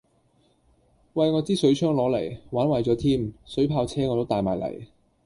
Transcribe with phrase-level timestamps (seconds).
[1.13, 4.87] 喂我支水槍攞嚟，玩壞咗添，水炮車我都帶埋嚟